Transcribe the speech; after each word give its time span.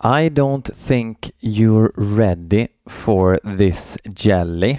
I 0.00 0.28
don't 0.28 0.70
think 0.74 1.30
you're 1.40 1.92
ready 1.96 2.68
for 2.86 3.40
this 3.58 3.98
jelly. 4.04 4.78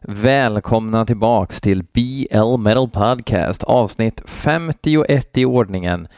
Välkomna 0.00 1.06
tillbaks 1.06 1.60
till 1.60 1.82
BL 1.82 2.56
Metal 2.58 2.88
Podcast 2.88 3.64
avsnitt 3.64 4.22
51 4.26 5.36
i 5.36 5.44
ordningen. 5.44 6.08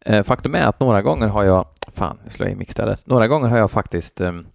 Eh, 0.00 0.22
faktum 0.22 0.54
är 0.54 0.66
att 0.66 0.80
några 0.80 1.02
gånger 1.02 1.26
har 1.26 1.44
jag, 1.44 1.66
fan, 1.88 2.18
nu 2.24 2.30
slår 2.30 2.48
jag 2.48 2.54
i 2.54 2.58
mixstället. 2.58 3.06
Några 3.06 3.28
gånger 3.28 3.48
har 3.48 3.58
jag 3.58 3.70
faktiskt 3.70 4.20
um, 4.20 4.46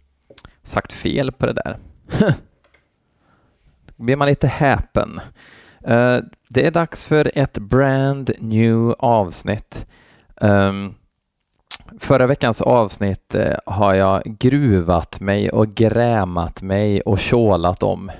sagt 0.63 0.91
fel 0.91 1.31
på 1.31 1.45
det 1.45 1.53
där. 1.53 1.77
Då 3.97 4.03
blir 4.03 4.15
man 4.15 4.27
lite 4.27 4.47
häpen. 4.47 5.19
Uh, 5.87 6.17
det 6.49 6.67
är 6.67 6.71
dags 6.71 7.05
för 7.05 7.31
ett 7.35 7.57
brand 7.57 8.31
new 8.39 8.95
avsnitt. 8.99 9.85
Um, 10.41 10.95
Förra 11.99 12.27
veckans 12.27 12.61
avsnitt 12.61 13.35
eh, 13.35 13.55
har 13.65 13.93
jag 13.93 14.23
gruvat 14.39 15.19
mig 15.19 15.49
och 15.49 15.69
grämat 15.69 16.61
mig 16.61 17.01
och 17.01 17.19
tjålat 17.19 17.83
om 17.83 18.11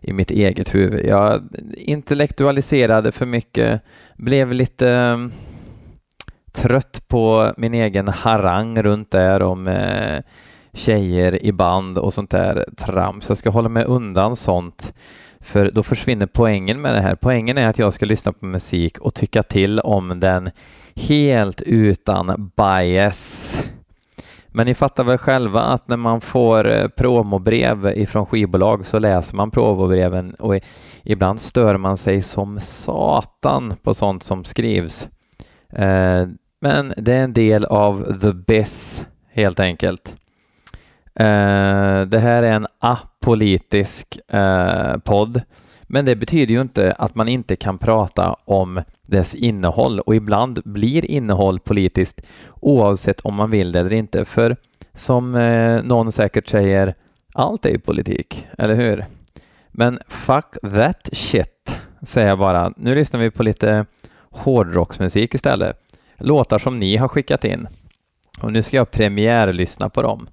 i 0.00 0.12
mitt 0.12 0.30
eget 0.30 0.74
huvud. 0.74 1.06
Jag 1.06 1.42
intellektualiserade 1.76 3.12
för 3.12 3.26
mycket, 3.26 3.82
blev 4.16 4.52
lite 4.52 4.90
eh, 4.90 5.18
trött 6.52 7.08
på 7.08 7.52
min 7.56 7.74
egen 7.74 8.08
harang 8.08 8.82
runt 8.82 9.10
där 9.10 9.42
om 9.42 9.68
eh, 9.68 10.22
tjejer 10.72 11.44
i 11.44 11.52
band 11.52 11.98
och 11.98 12.14
sånt 12.14 12.30
där 12.30 12.64
trams. 12.76 13.28
Jag 13.28 13.38
ska 13.38 13.50
hålla 13.50 13.68
mig 13.68 13.84
undan 13.84 14.36
sånt 14.36 14.94
för 15.40 15.70
då 15.70 15.82
försvinner 15.82 16.26
poängen 16.26 16.80
med 16.80 16.94
det 16.94 17.00
här. 17.00 17.14
Poängen 17.14 17.58
är 17.58 17.68
att 17.68 17.78
jag 17.78 17.92
ska 17.92 18.06
lyssna 18.06 18.32
på 18.32 18.46
musik 18.46 18.98
och 18.98 19.14
tycka 19.14 19.42
till 19.42 19.80
om 19.80 20.12
den 20.16 20.50
helt 20.94 21.62
utan 21.62 22.52
bias. 22.56 23.62
Men 24.54 24.66
ni 24.66 24.74
fattar 24.74 25.04
väl 25.04 25.18
själva 25.18 25.60
att 25.60 25.88
när 25.88 25.96
man 25.96 26.20
får 26.20 26.70
eh, 26.70 26.88
promobrev 26.88 27.92
ifrån 27.96 28.26
skivbolag 28.26 28.86
så 28.86 28.98
läser 28.98 29.36
man 29.36 29.50
promobreven 29.50 30.34
och 30.34 30.54
ibland 31.02 31.40
stör 31.40 31.76
man 31.76 31.96
sig 31.96 32.22
som 32.22 32.60
satan 32.60 33.74
på 33.82 33.94
sånt 33.94 34.22
som 34.22 34.44
skrivs. 34.44 35.08
Eh, 35.72 36.26
men 36.60 36.94
det 36.96 37.12
är 37.12 37.24
en 37.24 37.32
del 37.32 37.64
av 37.64 38.20
the 38.20 38.32
biz 38.32 39.06
helt 39.32 39.60
enkelt. 39.60 40.14
Eh, 41.14 42.00
det 42.00 42.18
här 42.18 42.42
är 42.42 42.52
en 42.52 42.66
apolitisk 42.78 44.18
podd 45.04 45.42
men 45.94 46.04
det 46.04 46.16
betyder 46.16 46.54
ju 46.54 46.60
inte 46.60 46.92
att 46.98 47.14
man 47.14 47.28
inte 47.28 47.56
kan 47.56 47.78
prata 47.78 48.36
om 48.44 48.82
dess 49.08 49.34
innehåll 49.34 50.00
och 50.00 50.14
ibland 50.16 50.60
blir 50.64 51.04
innehåll 51.04 51.60
politiskt 51.60 52.22
oavsett 52.60 53.20
om 53.20 53.34
man 53.34 53.50
vill 53.50 53.72
det 53.72 53.80
eller 53.80 53.92
inte. 53.92 54.24
För 54.24 54.56
som 54.94 55.34
eh, 55.34 55.82
någon 55.82 56.12
säkert 56.12 56.48
säger, 56.48 56.94
allt 57.34 57.66
är 57.66 57.70
ju 57.70 57.78
politik, 57.78 58.46
eller 58.58 58.74
hur? 58.74 59.06
Men 59.68 59.98
fuck 60.08 60.56
that 60.62 61.08
shit, 61.12 61.78
säger 62.02 62.28
jag 62.28 62.38
bara. 62.38 62.72
Nu 62.76 62.94
lyssnar 62.94 63.20
vi 63.20 63.30
på 63.30 63.42
lite 63.42 63.86
hårdrocksmusik 64.30 65.34
istället. 65.34 65.76
Låtar 66.18 66.58
som 66.58 66.78
ni 66.78 66.96
har 66.96 67.08
skickat 67.08 67.44
in. 67.44 67.68
Och 68.40 68.52
nu 68.52 68.62
ska 68.62 68.76
jag 68.76 68.90
premiärlyssna 68.90 69.88
på 69.88 70.02
dem. 70.02 70.28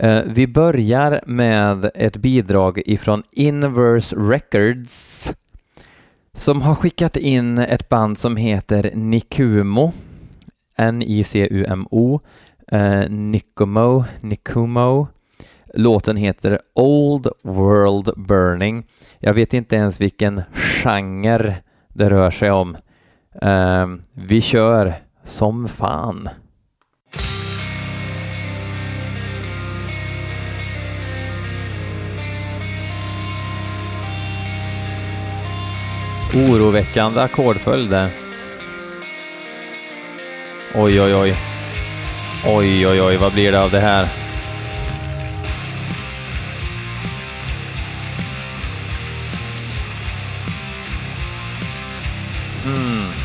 Eh, 0.00 0.22
vi 0.26 0.46
börjar 0.46 1.20
med 1.26 1.90
ett 1.94 2.16
bidrag 2.16 2.82
ifrån 2.86 3.22
Inverse 3.32 4.16
Records 4.16 5.32
som 6.34 6.62
har 6.62 6.74
skickat 6.74 7.16
in 7.16 7.58
ett 7.58 7.88
band 7.88 8.18
som 8.18 8.36
heter 8.36 8.90
Nikumo, 8.94 9.92
N-I-C-U-M-O, 10.76 12.20
eh, 12.68 13.10
Nikumo, 13.10 14.04
Nikumo. 14.20 15.08
Låten 15.74 16.16
heter 16.16 16.58
Old 16.74 17.28
World 17.42 18.10
Burning. 18.16 18.86
Jag 19.18 19.34
vet 19.34 19.54
inte 19.54 19.76
ens 19.76 20.00
vilken 20.00 20.42
genre 20.54 21.54
det 21.88 22.10
rör 22.10 22.30
sig 22.30 22.50
om. 22.50 22.76
Eh, 23.42 23.86
vi 24.12 24.40
kör 24.40 24.94
som 25.24 25.68
fan. 25.68 26.28
Oroväckande 36.34 37.22
ackordföljd 37.22 37.90
där. 37.90 38.10
Oj, 40.74 41.00
oj, 41.00 41.14
oj. 41.14 41.34
Oj, 42.46 42.86
oj, 42.86 43.02
oj, 43.02 43.16
vad 43.16 43.32
blir 43.32 43.52
det 43.52 43.62
av 43.62 43.70
det 43.70 43.80
här? 43.80 44.08
Mm. 52.66 53.17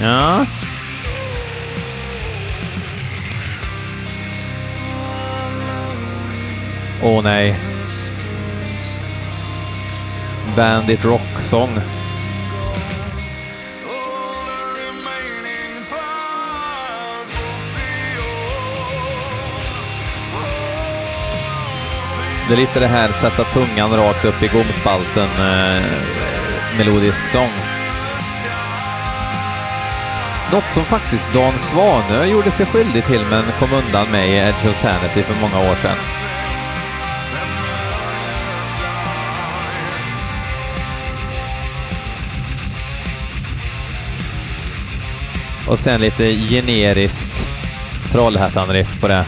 Ja. 0.00 0.46
Åh 7.02 7.18
oh, 7.18 7.22
nej. 7.22 7.56
Bandit 10.56 11.04
Rock-sång. 11.04 11.80
Det 22.48 22.54
är 22.54 22.56
lite 22.56 22.80
det 22.80 22.86
här 22.86 23.12
sätta 23.12 23.44
tungan 23.44 23.96
rakt 23.96 24.24
upp 24.24 24.42
i 24.42 24.46
gomspalten 24.46 25.28
eh, 25.38 25.82
melodisk 26.78 27.26
sång. 27.26 27.69
Något 30.52 30.66
som 30.66 30.84
faktiskt 30.84 31.32
Dan 31.32 31.58
Svanö 31.58 32.24
gjorde 32.24 32.50
sig 32.50 32.66
skyldig 32.66 33.04
till 33.04 33.20
men 33.30 33.44
kom 33.58 33.72
undan 33.72 34.10
med 34.10 34.28
i 34.28 34.32
Edge 34.32 34.70
of 34.70 34.76
Sanity 34.76 35.22
för 35.22 35.40
många 35.40 35.70
år 35.70 35.74
sedan. 35.74 35.96
Och 45.68 45.78
sen 45.78 46.00
lite 46.00 46.34
generiskt 46.34 47.46
Trollhättan-riff 48.12 49.00
på 49.00 49.08
det. 49.08 49.24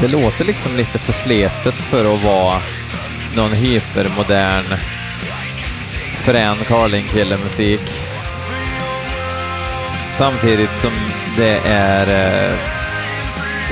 Det 0.00 0.08
låter 0.08 0.44
liksom 0.44 0.76
lite 0.76 0.98
försletet 0.98 1.74
för 1.74 2.14
att 2.14 2.22
vara 2.22 2.60
någon 3.36 3.52
hypermodern 3.52 4.64
frän 6.22 6.56
Carling-kille-musik. 6.56 7.80
Samtidigt 10.10 10.76
som 10.76 10.92
det 11.36 11.60
är 11.64 12.06
eh, 12.50 12.54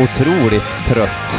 otroligt 0.03 0.85
trött. 0.85 1.37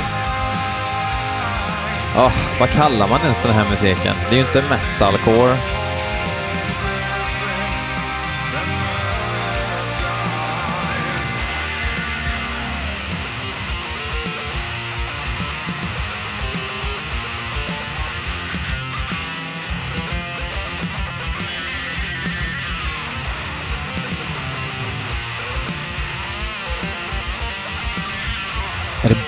Oh, 2.15 2.33
vad 2.59 2.69
kallar 2.69 3.07
man 3.07 3.21
ens 3.21 3.41
den 3.43 3.53
här 3.53 3.69
musiken? 3.69 4.15
Det 4.29 4.35
är 4.35 4.39
ju 4.39 4.45
inte 4.47 4.63
metalcore. 4.69 5.57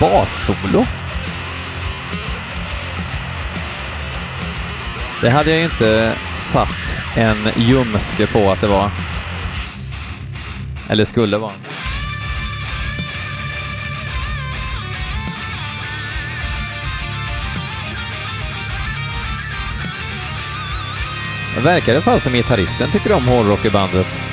Bassolo? 0.02 0.84
Det 5.20 5.30
hade 5.30 5.50
jag 5.50 5.62
inte 5.62 6.14
satt 6.34 6.96
en 7.16 7.48
ljumske 7.56 8.26
på 8.26 8.50
att 8.50 8.60
det 8.60 8.66
var. 8.66 8.90
Eller 10.88 11.04
skulle 11.04 11.38
vara. 11.38 11.52
Det 21.54 21.60
verkar 21.60 21.92
i 21.92 21.96
alla 21.96 22.04
fall 22.04 22.20
som 22.20 22.32
gitarristen 22.32 22.90
tycker 22.90 23.12
om 23.12 23.28
hårdrock 23.28 23.64
i 23.64 23.70
bandet. 23.70 24.31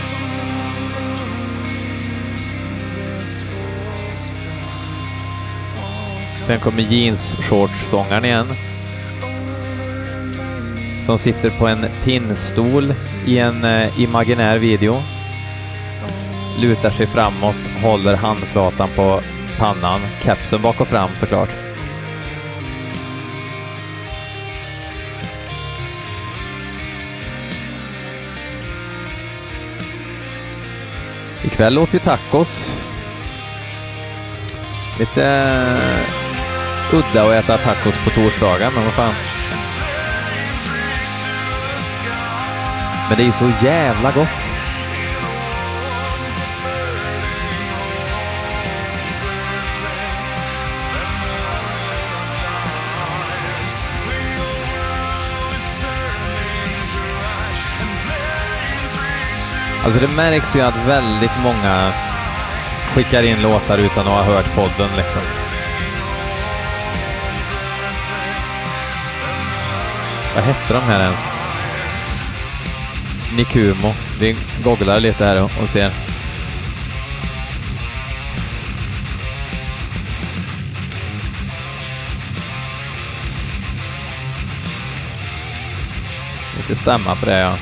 Sen 6.49 6.59
kommer 6.59 6.81
jeans-shorts-sångaren 6.81 8.25
igen. 8.25 8.47
Som 11.01 11.17
sitter 11.17 11.49
på 11.49 11.67
en 11.67 11.85
pinnstol 12.03 12.93
i 13.25 13.39
en 13.39 13.63
eh, 13.63 13.99
imaginär 14.01 14.57
video. 14.57 15.01
Lutar 16.59 16.89
sig 16.89 17.07
framåt, 17.07 17.55
håller 17.83 18.15
handflatan 18.15 18.89
på 18.95 19.21
pannan, 19.57 20.01
kepsen 20.23 20.61
bak 20.61 20.81
och 20.81 20.87
fram 20.87 21.09
såklart. 21.15 21.49
Ikväll 31.43 31.77
åt 31.77 31.93
vi 31.93 31.99
tacos. 31.99 32.81
Lite 34.99 35.25
eh, 35.25 36.28
udda 36.93 37.23
att 37.23 37.43
äta 37.43 37.57
tacos 37.57 37.97
på 37.97 38.09
torsdagar, 38.09 38.71
men 38.75 38.85
vad 38.85 38.93
fan. 38.93 39.13
Men 43.09 43.17
det 43.17 43.23
är 43.23 43.25
ju 43.25 43.31
så 43.31 43.51
jävla 43.65 44.11
gott. 44.11 44.59
Alltså 59.83 59.99
det 59.99 60.15
märks 60.15 60.55
ju 60.55 60.61
att 60.61 60.87
väldigt 60.87 61.39
många 61.43 61.91
skickar 62.93 63.23
in 63.23 63.41
låtar 63.41 63.77
utan 63.77 64.07
att 64.07 64.13
ha 64.13 64.23
hört 64.23 64.55
podden 64.55 64.89
liksom. 64.97 65.38
Vad 70.39 70.47
hette 70.47 70.73
de 70.73 70.79
här 70.79 71.03
ens? 71.03 71.19
Nikumo. 73.37 73.93
Vi 74.19 74.35
googlar 74.63 74.99
lite 74.99 75.25
här 75.25 75.43
och 75.43 75.69
ser. 75.69 75.91
Lite 86.57 86.75
stämma 86.75 87.15
på 87.15 87.25
det 87.25 87.39
ja. 87.39 87.55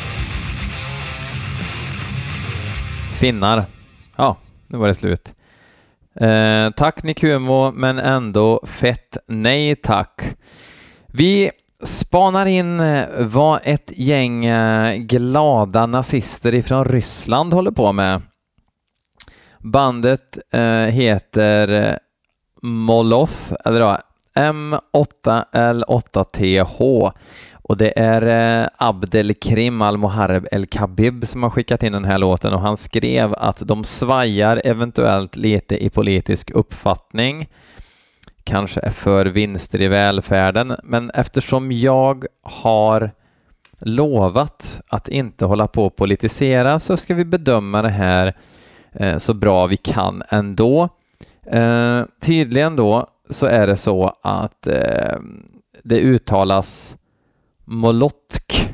Finnar. 3.14 3.66
Ja, 4.18 4.38
nu 4.68 4.78
var 4.78 4.88
det 4.88 4.96
slut. 4.96 5.34
Eh, 6.16 6.70
tack 6.70 7.04
Nikumo, 7.04 7.72
men 7.72 8.00
ändå 8.00 8.66
fett 8.66 9.18
nej 9.28 9.76
tack. 9.76 10.22
Vi 11.08 11.52
spanar 11.84 12.46
in 12.46 12.80
eh, 12.80 13.06
vad 13.20 13.60
ett 13.64 13.92
gäng 13.96 14.46
eh, 14.46 14.96
glada 14.96 15.86
nazister 15.86 16.56
ifrån 16.56 16.86
Ryssland 16.86 17.54
håller 17.54 17.72
på 17.72 17.92
med. 17.92 18.22
Bandet 19.60 20.38
eh, 20.54 20.62
heter 20.72 22.00
Moloth, 22.62 23.54
eller 23.66 23.80
då, 23.80 23.98
M8L8TH 24.36 27.12
och 27.70 27.78
det 27.78 28.00
är 28.00 28.70
Abdelkrim 28.78 29.82
Al-Muharreb 29.82 30.48
El-Khabib 30.52 31.28
som 31.28 31.44
har 31.44 31.50
skickat 31.50 31.84
in 31.84 31.92
den 31.92 32.06
här 32.06 32.18
låten. 32.18 32.54
Och 32.54 32.62
han 32.62 32.78
skrev 32.78 33.34
att 33.34 33.68
de 33.68 33.84
svajar 33.84 34.62
eventuellt 34.66 35.36
lite 35.36 35.84
i 35.84 35.90
politisk 35.90 36.52
uppfattning, 36.52 37.48
kanske 38.48 38.80
är 38.80 38.90
för 38.90 39.26
vinster 39.26 39.82
i 39.82 39.88
välfärden, 39.88 40.76
men 40.84 41.10
eftersom 41.10 41.72
jag 41.72 42.26
har 42.44 43.12
lovat 43.80 44.82
att 44.90 45.08
inte 45.08 45.46
hålla 45.46 45.68
på 45.68 45.86
och 45.86 45.96
politisera 45.96 46.80
så 46.80 46.98
ska 46.98 47.16
vi 47.16 47.26
bedöma 47.26 47.82
det 47.82 47.90
här 47.90 48.36
eh, 48.92 49.18
så 49.18 49.34
bra 49.34 49.68
vi 49.68 49.78
kan 49.78 50.24
ändå. 50.30 50.90
Eh, 51.46 52.02
tydligen 52.22 52.76
då 52.76 53.08
så 53.30 53.46
är 53.46 53.68
det 53.68 53.78
så 53.78 54.18
att 54.22 54.68
eh, 54.68 55.18
det 55.84 56.00
uttalas 56.00 56.96
Molotk 57.66 58.74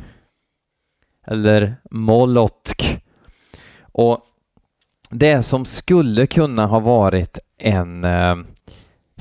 eller 1.28 1.76
Molotk. 1.92 3.04
Och 3.82 4.22
det 5.10 5.44
som 5.44 5.66
skulle 5.66 6.28
kunna 6.28 6.66
ha 6.66 6.80
varit 6.80 7.40
en 7.58 8.04
eh, 8.04 8.36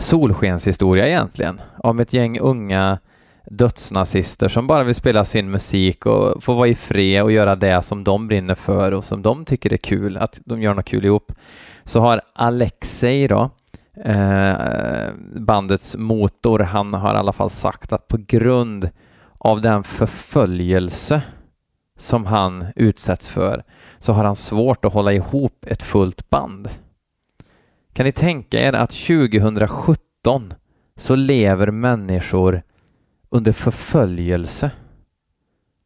solskenshistoria 0.03 1.09
egentligen 1.09 1.61
om 1.79 2.01
ett 2.01 2.13
gäng 2.13 2.39
unga 2.39 2.99
dödsnazister 3.45 4.49
som 4.49 4.67
bara 4.67 4.85
vill 4.85 4.95
spela 4.95 5.25
sin 5.25 5.51
musik 5.51 6.07
och 6.07 6.45
få 6.45 6.55
vara 6.55 6.69
i 6.69 6.75
fred 6.75 7.23
och 7.23 7.33
göra 7.33 7.57
det 7.57 7.83
som 7.83 8.05
de 8.05 8.29
brinner 8.29 8.55
för 8.55 8.93
och 8.93 9.05
som 9.05 9.23
de 9.23 9.45
tycker 9.45 9.73
är 9.73 9.77
kul, 9.77 10.17
att 10.17 10.41
de 10.45 10.63
gör 10.63 10.75
något 10.75 10.85
kul 10.85 11.05
ihop. 11.05 11.33
Så 11.85 12.01
har 12.01 12.21
Alexei 12.35 13.29
då, 13.29 13.51
eh, 14.05 14.55
bandets 15.37 15.97
motor, 15.97 16.59
han 16.59 16.95
har 16.95 17.15
i 17.15 17.19
alla 17.19 17.33
fall 17.33 17.51
sagt 17.51 17.93
att 17.93 18.09
på 18.09 18.17
grund 18.27 18.91
av 19.39 19.61
den 19.61 19.85
förföljelse 19.85 21.23
som 21.99 22.27
han 22.27 22.67
utsätts 22.77 23.29
för 23.29 23.65
så 23.99 24.13
har 24.13 24.25
han 24.25 24.37
svårt 24.37 24.85
att 24.85 24.93
hålla 24.93 25.13
ihop 25.13 25.67
ett 25.69 25.83
fullt 25.83 26.31
band. 26.31 26.69
Kan 27.93 28.07
ni 28.07 28.13
tänka 28.13 28.59
er 28.59 28.73
att 28.73 28.91
2017 28.91 30.55
så 30.97 31.15
lever 31.15 31.71
människor 31.71 32.63
under 33.31 33.53
förföljelse 33.53 34.71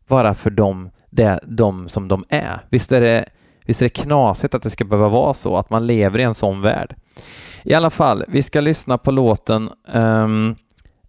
bara 0.09 0.35
för 0.35 0.51
dem, 0.51 0.91
det, 1.11 1.41
de 1.43 1.89
som 1.89 2.09
de 2.09 2.25
är. 2.29 2.61
Visst 2.71 2.93
är, 2.93 3.01
det, 3.01 3.29
visst 3.65 3.83
är 3.83 3.87
det 3.87 4.03
knasigt 4.03 4.55
att 4.55 4.63
det 4.63 4.71
ska 4.71 4.85
behöva 4.85 5.09
vara 5.09 5.35
så, 5.35 5.57
att 5.57 5.71
man 5.71 5.87
lever 5.87 6.19
i 6.19 6.23
en 6.23 6.35
sån 6.35 6.61
värld. 6.61 6.95
I 7.63 7.75
alla 7.75 7.91
fall, 7.91 8.25
vi 8.29 8.43
ska 8.43 8.61
lyssna 8.61 8.99
på 8.99 9.11
låten 9.11 9.71
ehm, 9.93 10.57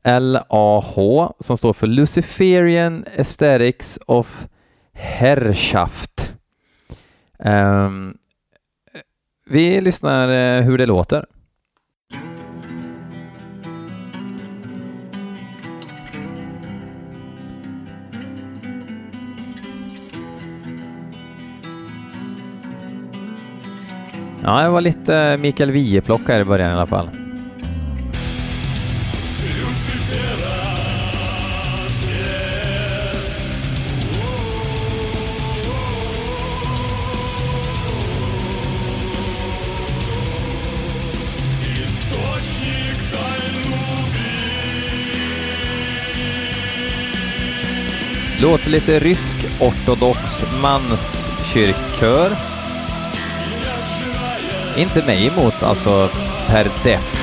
um, 0.04 0.22
LAH 0.22 1.32
som 1.40 1.58
står 1.58 1.74
för 1.74 1.88
Luciferian 1.88 3.06
Aesthetics 3.18 4.00
of 4.06 4.48
Herrschaft. 4.94 6.34
Um, 7.40 8.18
vi 9.50 9.82
lyssnar 9.82 10.30
eh, 10.30 10.62
hur 10.64 10.78
det 10.78 10.86
låter. 10.86 11.26
Ja, 24.44 24.62
det 24.62 24.70
var 24.70 24.82
lite 24.82 25.38
Mikael 25.38 25.72
Wiehe-plock 25.72 26.22
här 26.28 26.40
i 26.40 26.46
början 26.46 26.70
i 26.70 26.74
alla 26.74 26.86
fall. 26.86 27.27
Låter 48.42 48.70
lite 48.70 49.00
rysk 49.00 49.36
ortodox 49.60 50.44
manskyrkkör. 50.62 52.32
Inte 54.78 55.06
mig 55.06 55.28
emot 55.28 55.64
alltså 55.64 56.10
per 56.48 56.64
def. 56.84 57.17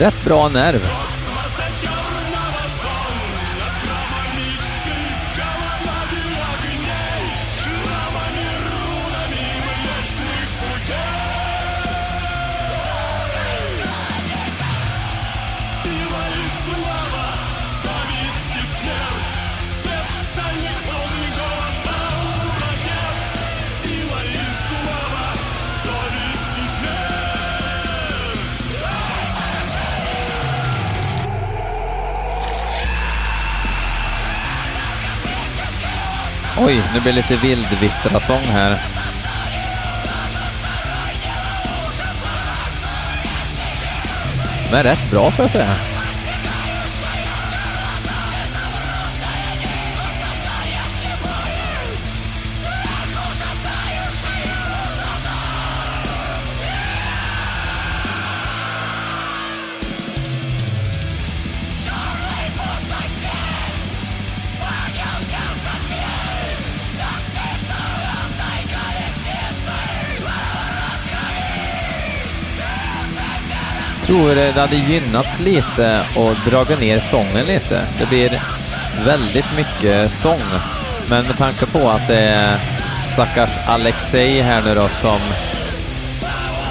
Rätt 0.00 0.24
bra 0.24 0.48
nerv. 0.48 1.17
Oj, 36.68 36.82
nu 36.94 37.00
blir 37.00 37.12
det 37.12 37.16
lite 37.16 37.36
vildvittra-sång 37.36 38.44
här. 38.44 38.82
Men 44.70 44.82
rätt 44.82 45.10
bra 45.10 45.30
får 45.30 45.44
jag 45.44 45.50
säga. 45.50 45.97
Tror 74.18 74.30
eh, 74.30 74.54
det 74.54 74.60
hade 74.60 74.76
gynnats 74.76 75.40
lite 75.40 76.06
och 76.16 76.34
dragit 76.50 76.80
ner 76.80 77.00
sången 77.00 77.46
lite. 77.46 77.82
Det 77.98 78.06
blir 78.06 78.42
väldigt 79.04 79.56
mycket 79.56 80.12
sång. 80.12 80.42
Men 81.08 81.26
med 81.26 81.36
tanke 81.36 81.66
på 81.66 81.90
att 81.90 82.08
det 82.08 82.20
är 82.20 82.58
stackars 83.12 83.50
Alexei 83.66 84.40
här 84.40 84.62
nu 84.62 84.74
då 84.74 84.88
som 84.88 85.20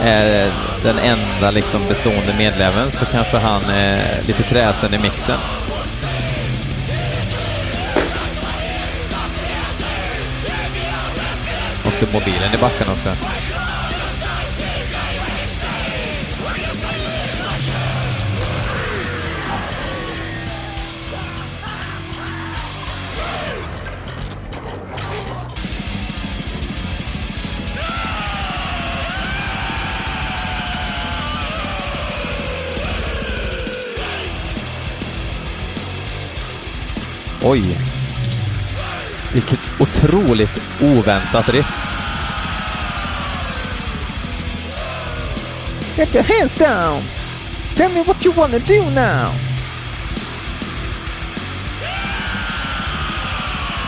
är 0.02 0.52
den 0.84 1.00
enda 1.00 1.52
liksom 1.52 1.82
bestående 1.88 2.34
medlemmen 2.38 2.92
så 2.92 3.06
kanske 3.06 3.38
han 3.38 3.62
är 3.70 4.22
lite 4.28 4.44
kräsen 4.44 4.94
i 4.94 4.98
mixen. 4.98 5.40
Och 11.86 12.14
mobilen 12.14 12.54
i 12.54 12.58
backen 12.58 12.88
också. 12.90 13.10
Oj! 37.44 37.78
Vilket 39.34 39.60
otroligt 39.80 40.62
oväntat 40.82 41.50
riff. 41.50 41.88
Get 45.96 46.16
your 46.16 46.24
hands 46.24 46.56
down! 46.56 47.02
Tell 47.76 47.92
me 47.94 48.04
what 48.04 48.26
you 48.26 48.34
wanna 48.36 48.60
do 48.60 48.90
now! 48.90 49.34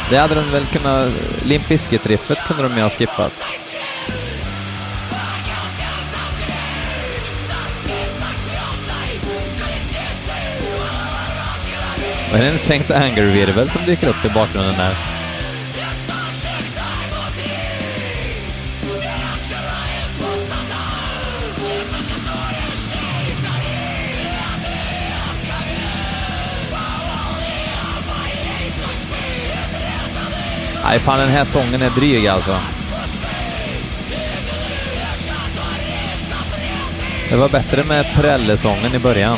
Det 0.09 0.17
hade 0.17 0.35
de 0.35 0.51
väl 0.51 0.65
kunnat... 0.65 1.11
Limp 1.43 1.67
Bizkit-riffet 1.67 2.47
kunde 2.47 2.63
de 2.63 2.75
ju 2.75 2.81
ha 2.81 2.89
skippat. 2.89 3.33
Och 12.31 12.37
är 12.37 12.41
det 12.41 12.49
en 12.49 12.59
sänkt 12.59 12.91
Anger-virvel 12.91 13.69
som 13.69 13.85
dyker 13.85 14.07
upp 14.07 14.25
i 14.25 14.29
bakgrunden 14.29 14.77
där? 14.77 14.95
Nej, 30.83 30.99
fan 30.99 31.19
den 31.19 31.29
här 31.29 31.45
sången 31.45 31.81
är 31.81 31.89
dryg 31.89 32.27
alltså. 32.27 32.57
Det 37.29 37.35
var 37.35 37.49
bättre 37.49 37.83
med 37.83 38.05
Prelle-sången 38.15 38.95
i 38.95 38.99
början. 38.99 39.37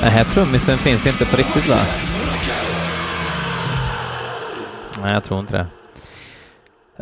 Den 0.00 0.10
här 0.10 0.24
trummisen 0.24 0.78
finns 0.78 1.06
inte 1.06 1.24
på 1.24 1.36
riktigt 1.36 1.68
va? 1.68 1.76
Nej, 5.02 5.12
jag 5.12 5.24
tror 5.24 5.40
inte 5.40 5.56
det. 5.56 5.66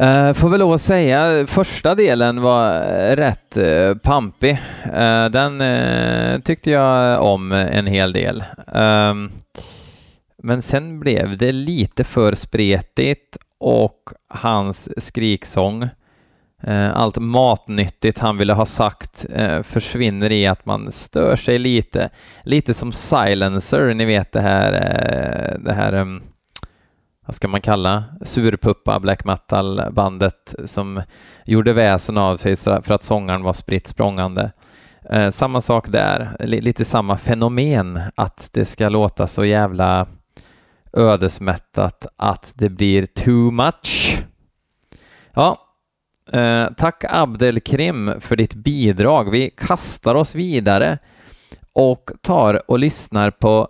Uh, 0.03 0.33
får 0.33 0.49
väl 0.49 0.61
lov 0.61 0.73
att 0.73 0.81
säga, 0.81 1.47
första 1.47 1.95
delen 1.95 2.43
var 2.43 2.75
eh, 2.75 3.17
rätt 3.17 3.57
uh, 3.57 3.95
pampig. 3.95 4.53
Uh, 4.87 5.25
den 5.31 5.61
uh, 5.61 6.41
tyckte 6.41 6.71
jag 6.71 7.23
om 7.23 7.53
en 7.53 7.87
hel 7.87 8.13
del. 8.13 8.45
Ehm, 8.75 9.31
men 10.43 10.63
sen 10.63 11.01
blev 11.01 11.37
det 11.37 11.53
lite 11.53 12.05
för 12.05 12.35
spretigt 12.35 13.37
och 13.61 14.03
hans 14.29 15.05
skriksång 15.05 15.89
Eh, 16.63 16.97
allt 16.97 17.17
matnyttigt 17.17 18.19
han 18.19 18.37
ville 18.37 18.53
ha 18.53 18.67
sagt 18.67 19.27
eh, 19.33 19.63
försvinner 19.63 20.33
i 20.33 20.47
att 20.47 20.67
man 20.67 20.93
stör 20.93 21.37
sig 21.37 21.59
lite. 21.59 22.11
Lite 22.43 22.75
som 22.75 22.93
Silencer, 22.93 23.95
ni 23.95 24.05
vet 24.05 24.33
det 24.33 24.41
här, 24.41 24.73
eh, 24.73 25.59
det 25.59 25.73
här 25.73 25.93
ehm, 25.93 26.23
vad 27.27 27.35
ska 27.35 27.49
man 27.49 27.61
kalla, 27.61 28.05
surpuppa 28.23 29.01
black 29.01 29.25
metal-bandet 29.25 30.55
som 30.65 31.03
gjorde 31.45 31.73
väsen 31.73 32.19
av 32.19 32.37
sig 32.37 32.57
för 32.57 32.93
att 32.93 33.03
sångaren 33.03 33.43
var 33.43 33.53
spritt 33.53 33.87
språngande. 33.87 34.53
Samma 35.31 35.61
sak 35.61 35.89
där, 35.89 36.37
lite 36.41 36.85
samma 36.85 37.17
fenomen, 37.17 38.01
att 38.15 38.51
det 38.53 38.65
ska 38.65 38.89
låta 38.89 39.27
så 39.27 39.45
jävla 39.45 40.07
ödesmättat 40.93 42.07
att 42.17 42.53
det 42.57 42.69
blir 42.69 43.07
too 43.07 43.51
much. 43.51 44.23
Ja, 45.35 45.68
Eh, 46.33 46.69
tack 46.77 47.05
Abdelkrim 47.09 48.13
för 48.21 48.37
ditt 48.37 48.55
bidrag. 48.55 49.31
Vi 49.31 49.51
kastar 49.51 50.15
oss 50.15 50.35
vidare 50.35 50.99
och 51.73 52.11
tar 52.23 52.71
och 52.71 52.79
lyssnar 52.79 53.31
på 53.31 53.69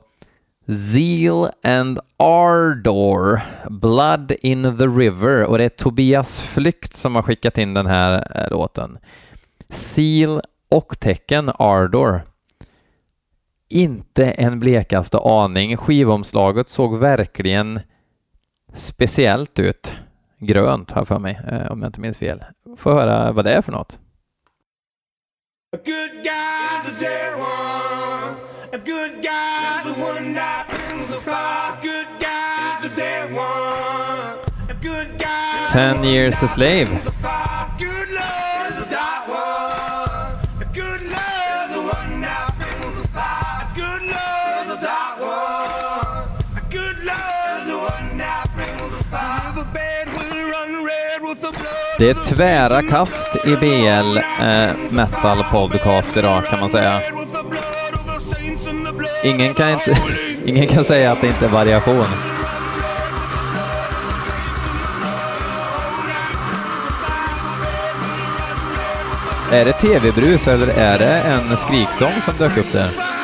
Zeal 0.68 1.48
and 1.62 2.00
Ardor, 2.16 3.40
Blood 3.70 4.32
in 4.40 4.78
the 4.78 4.86
River 4.86 5.44
och 5.44 5.58
det 5.58 5.64
är 5.64 5.68
Tobias 5.68 6.42
Flykt 6.42 6.94
som 6.94 7.14
har 7.14 7.22
skickat 7.22 7.58
in 7.58 7.74
den 7.74 7.86
här 7.86 8.26
eh, 8.34 8.50
låten. 8.50 8.98
Seal 9.68 10.40
och 10.70 11.00
tecken 11.00 11.50
Ardor. 11.54 12.22
Inte 13.70 14.30
en 14.30 14.60
blekaste 14.60 15.18
aning. 15.18 15.76
Skivomslaget 15.76 16.68
såg 16.68 16.98
verkligen 16.98 17.80
speciellt 18.72 19.58
ut 19.58 19.96
grönt 20.38 20.90
har 20.90 21.04
för 21.04 21.18
mig, 21.18 21.40
eh, 21.48 21.72
om 21.72 21.82
jag 21.82 21.88
inte 21.88 22.00
minns 22.00 22.18
fel. 22.18 22.44
Få 22.76 22.92
höra 22.92 23.32
vad 23.32 23.44
det 23.44 23.52
är 23.52 23.62
för 23.62 23.72
något. 23.72 23.98
Ten 35.72 36.04
years 36.04 36.42
a 36.42 36.48
slave. 36.48 37.37
Det 51.98 52.10
är 52.10 52.14
tvära 52.14 52.82
kast 52.82 53.46
i 53.46 53.56
BL 53.56 54.16
eh, 54.16 54.70
Metal 54.90 55.44
Podcast 55.50 56.16
idag 56.16 56.44
kan 56.44 56.60
man 56.60 56.70
säga. 56.70 57.00
Ingen 59.24 59.54
kan, 59.54 59.70
inte, 59.70 59.98
ingen 60.44 60.66
kan 60.66 60.84
säga 60.84 61.12
att 61.12 61.20
det 61.20 61.26
inte 61.26 61.44
är 61.44 61.48
variation. 61.48 62.06
Är 69.52 69.64
det 69.64 69.72
tv-brus 69.72 70.46
eller 70.46 70.68
är 70.68 70.98
det 70.98 71.20
en 71.20 71.56
skriksång 71.56 72.22
som 72.24 72.36
dök 72.38 72.56
upp 72.56 72.72
där? 72.72 73.17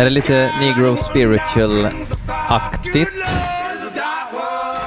Är 0.00 0.04
det 0.04 0.10
lite 0.10 0.50
Negro 0.60 0.96
Spiritual-aktigt? 0.96 3.36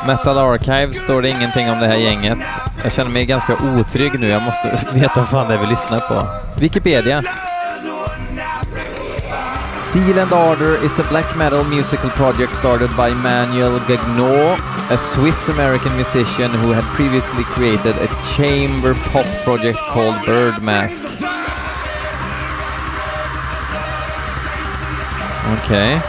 Metal 0.07 0.37
Archive 0.37 0.93
står 0.93 1.21
det 1.21 1.29
ingenting 1.29 1.71
om 1.71 1.79
det 1.79 1.87
här 1.87 1.97
gänget. 1.97 2.37
Jag 2.83 2.93
känner 2.93 3.11
mig 3.11 3.25
ganska 3.25 3.53
otrygg 3.53 4.19
nu, 4.19 4.27
jag 4.27 4.41
måste 4.41 4.79
veta 4.93 5.19
vad 5.19 5.29
fan 5.29 5.47
det 5.47 5.53
är 5.53 5.57
vi 5.57 5.67
lyssnar 5.67 5.99
på. 5.99 6.27
Wikipedia. 6.61 7.21
Seal 9.81 10.19
and 10.19 10.33
Order 10.33 10.85
is 10.85 10.99
a 10.99 11.03
black 11.09 11.37
metal 11.37 11.63
musical 11.63 12.09
project 12.09 12.53
started 12.53 12.89
by 12.89 13.15
Manuel 13.15 13.79
Gagnon, 13.87 14.57
a 14.89 14.97
Swiss-American 14.97 15.95
musician 15.95 16.51
who 16.51 16.73
had 16.73 16.83
previously 16.95 17.43
created 17.43 17.95
a 17.95 18.07
chamber 18.37 18.93
pop 19.11 19.25
project 19.43 19.77
called 19.77 20.25
Bird 20.25 20.63
Mask. 20.63 21.22
Okej. 25.53 26.01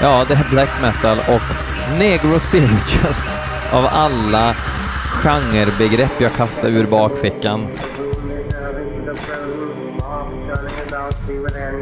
Ja, 0.00 0.24
det 0.28 0.34
är 0.34 0.50
black 0.50 0.70
metal 0.82 1.18
och 1.18 1.42
negro 1.98 2.38
spirituals 2.40 3.34
av 3.72 3.86
alla 3.92 4.54
genrebegrepp 5.22 6.20
jag 6.20 6.32
kastar 6.32 6.68
ur 6.68 6.86
bakfickan. 6.86 7.66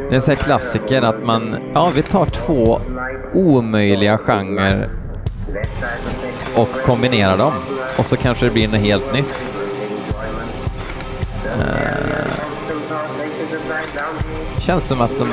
Det 0.09 0.15
är 0.15 0.15
en 0.15 0.21
sån 0.21 0.35
här 0.35 0.43
klassiker 0.43 1.01
att 1.01 1.23
man, 1.23 1.55
ja 1.73 1.91
vi 1.95 2.01
tar 2.01 2.25
två 2.25 2.79
omöjliga 3.33 4.17
genrer 4.17 4.89
och 6.55 6.69
kombinerar 6.85 7.37
dem 7.37 7.53
och 7.97 8.05
så 8.05 8.17
kanske 8.17 8.45
det 8.45 8.51
blir 8.51 8.67
något 8.67 8.79
helt 8.79 9.13
nytt. 9.13 9.45
Eh, 11.45 11.93
känns 14.59 14.87
som 14.87 15.01
att 15.01 15.17
de, 15.17 15.31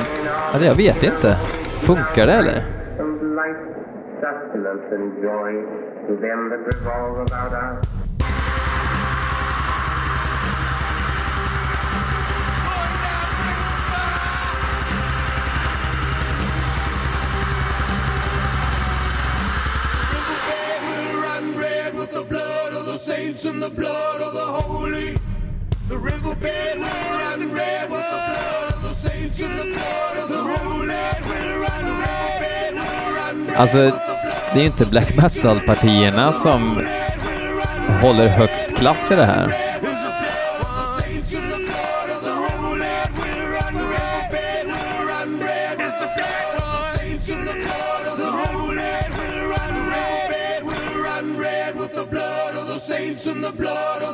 eller 0.53 0.65
jag 0.65 0.75
vet 0.75 1.03
inte. 1.03 1.37
Funkar 1.81 2.25
det 2.27 2.33
eller? 2.33 2.63
the 22.11 22.27
blood 22.27 22.73
of 22.73 22.85
the 22.85 22.97
saints 22.97 23.45
and 23.45 23.61
the 23.61 23.69
blood 23.69 24.21
of 24.21 24.33
the 24.33 24.47
holy. 24.61 25.15
The 25.87 25.97
riverbed 25.97 26.75
will 26.75 27.17
run 27.19 27.53
red 27.53 27.89
with 27.89 28.05
the 28.05 28.21
blood 28.27 28.73
of 28.75 28.81
the 28.83 28.89
saints 28.89 29.41
and 29.41 29.57
the 29.57 29.73
blood 29.73 30.00
Alltså, 33.55 33.77
det 34.53 34.59
är 34.59 34.59
ju 34.59 34.65
inte 34.65 34.85
black 34.85 35.17
metal-partierna 35.17 36.31
som 36.31 36.81
håller 38.01 38.27
högst 38.27 38.77
klass 38.77 39.11
i 39.11 39.15
det 39.15 39.25
här. 39.25 39.71
Saints 52.91 53.25
the 53.25 53.51
blood 53.57 54.10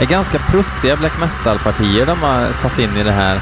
är 0.00 0.06
ganska 0.06 0.38
pruttiga 0.38 0.96
black 0.96 1.20
metal-partier 1.20 2.06
de 2.06 2.18
har 2.18 2.52
satt 2.52 2.78
in 2.78 2.96
i 2.96 3.02
det 3.02 3.10
här. 3.10 3.40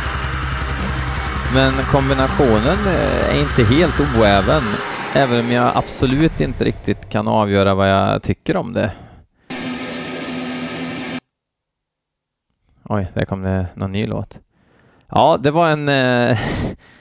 Men 1.54 1.72
kombinationen 1.72 2.78
eh, 2.86 3.34
är 3.34 3.40
inte 3.40 3.64
helt 3.74 4.00
oäven, 4.00 4.62
även 5.14 5.40
om 5.40 5.52
jag 5.52 5.76
absolut 5.76 6.40
inte 6.40 6.64
riktigt 6.64 7.08
kan 7.08 7.28
avgöra 7.28 7.74
vad 7.74 7.90
jag 7.90 8.22
tycker 8.22 8.56
om 8.56 8.72
det. 8.72 8.92
Oj, 12.84 13.06
där 13.14 13.24
kom 13.24 13.42
det 13.42 13.66
någon 13.74 13.92
ny 13.92 14.06
låt. 14.06 14.38
Ja, 15.08 15.38
det 15.40 15.50
var 15.50 15.70
en... 15.70 15.88
Eh, 15.88 16.38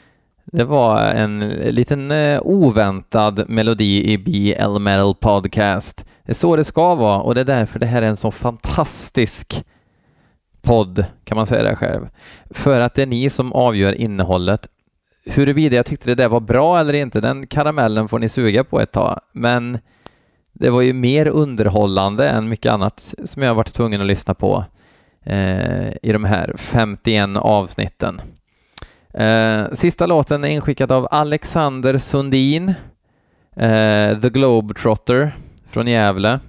Det 0.52 0.64
var 0.64 1.02
en 1.02 1.40
liten 1.50 2.12
eh, 2.12 2.40
oväntad 2.44 3.50
melodi 3.50 4.12
i 4.12 4.18
BL 4.18 4.80
Metal 4.80 5.16
Podcast. 5.16 6.06
Det 6.24 6.32
är 6.32 6.34
så 6.34 6.56
det 6.56 6.64
ska 6.64 6.96
vara 6.96 7.22
och 7.22 7.36
det 7.36 7.42
är 7.42 7.46
därför 7.46 7.80
det 7.80 7.86
här 7.86 8.02
är 8.02 8.08
en 8.08 8.18
så 8.18 8.32
fantastisk 8.32 9.66
podd, 10.62 11.06
kan 11.24 11.36
man 11.36 11.46
säga 11.46 11.64
det 11.64 11.76
själv. 11.76 12.10
För 12.50 12.82
att 12.82 12.94
det 12.94 13.02
är 13.02 13.08
ni 13.08 13.30
som 13.30 13.54
avgör 13.54 13.94
innehållet. 13.94 14.68
Huruvida 15.26 15.76
jag 15.76 15.86
tyckte 15.86 16.10
det 16.10 16.16
där 16.16 16.30
var 16.30 16.40
bra 16.40 16.80
eller 16.80 16.94
inte, 16.94 17.22
den 17.22 17.48
karamellen 17.48 18.08
får 18.08 18.20
ni 18.20 18.30
suga 18.30 18.64
på 18.64 18.82
ett 18.82 18.92
tag. 18.92 19.20
Men 19.34 19.80
det 20.54 20.70
var 20.70 20.82
ju 20.82 20.94
mer 20.94 21.28
underhållande 21.28 22.30
än 22.30 22.50
mycket 22.50 22.72
annat 22.72 23.14
som 23.26 23.42
jag 23.42 23.50
har 23.50 23.56
varit 23.56 23.74
tvungen 23.74 24.02
att 24.02 24.08
lyssna 24.08 24.34
på 24.34 24.66
eh, 25.24 25.88
i 25.88 26.12
de 26.12 26.24
här 26.24 26.54
51 26.58 27.38
avsnitten. 27.38 28.22
Eh, 29.14 29.74
sista 29.74 30.06
låten 30.06 30.44
är 30.44 30.48
inskickad 30.48 30.92
av 30.92 31.08
Alexander 31.12 31.98
Sundin, 31.98 32.70
eh, 33.56 34.20
The 34.20 34.30
Globetrotter 34.30 35.36
från 35.68 35.88
Gävle. 35.88 36.40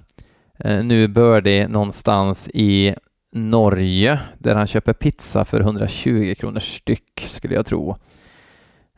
Eh, 0.58 0.84
nu 0.84 1.08
bördig 1.08 1.70
någonstans 1.70 2.48
i 2.54 2.94
Norge 3.32 4.20
där 4.38 4.54
han 4.54 4.66
köper 4.66 4.92
pizza 4.92 5.44
för 5.44 5.60
120 5.60 6.34
kronor 6.38 6.60
styck 6.60 7.20
skulle 7.30 7.54
jag 7.54 7.66
tro. 7.66 7.96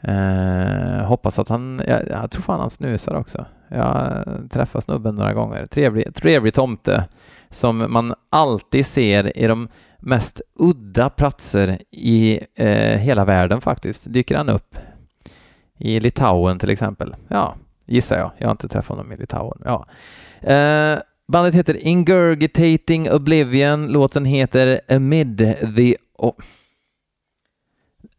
Eh, 0.02 1.04
hoppas 1.04 1.38
att 1.38 1.48
han, 1.48 1.82
jag, 1.86 2.08
jag 2.08 2.30
tror 2.30 2.42
fan 2.42 2.60
han 2.60 2.70
snusar 2.70 3.14
också. 3.14 3.46
Jag 3.68 4.24
träffade 4.50 4.82
snubben 4.82 5.14
några 5.14 5.32
gånger. 5.32 5.66
Trevlig, 5.66 6.14
trevlig 6.14 6.54
tomte 6.54 7.04
som 7.50 7.92
man 7.92 8.14
alltid 8.30 8.86
ser 8.86 9.38
i 9.38 9.46
de 9.46 9.68
mest 10.00 10.40
udda 10.54 11.10
platser 11.10 11.78
i 11.90 12.40
eh, 12.54 12.98
hela 12.98 13.24
världen 13.24 13.60
faktiskt. 13.60 14.12
Dyker 14.12 14.36
han 14.36 14.48
upp. 14.48 14.78
I 15.78 16.00
Litauen 16.00 16.58
till 16.58 16.70
exempel. 16.70 17.16
Ja, 17.28 17.54
gissar 17.86 18.18
jag. 18.18 18.30
Jag 18.38 18.46
har 18.46 18.52
inte 18.52 18.68
träffat 18.68 18.96
honom 18.96 19.12
i 19.12 19.16
Litauen. 19.16 19.62
Ja. 19.64 19.86
Eh, 20.52 20.98
bandet 21.28 21.54
heter 21.54 21.86
Ingurgitating 21.86 23.10
Oblivion. 23.10 23.88
Låten 23.88 24.24
heter 24.24 24.80
Amid 24.88 25.38
the... 25.76 25.96
Oh. 26.18 26.34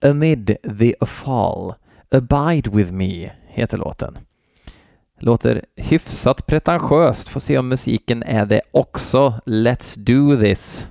Amid 0.06 0.58
the 0.80 0.94
Fall. 1.06 1.74
Abide 2.12 2.70
with 2.72 2.92
me 2.92 3.32
heter 3.48 3.78
låten. 3.78 4.18
Låter 5.20 5.66
hyfsat 5.76 6.46
pretentiöst. 6.48 7.28
Får 7.28 7.40
se 7.40 7.58
om 7.58 7.68
musiken 7.68 8.24
är 8.24 8.46
det 8.46 8.62
också. 8.72 9.34
Let's 9.46 10.00
do 10.00 10.38
this. 10.38 10.88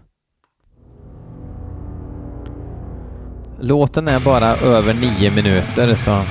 Låten 3.62 4.08
är 4.08 4.20
bara 4.20 4.56
över 4.56 4.94
nio 4.94 5.30
minuter 5.30 5.94
så... 5.96 6.22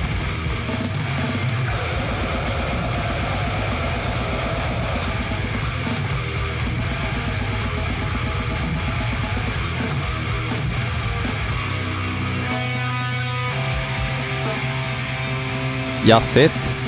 Jazzigt. 16.06 16.79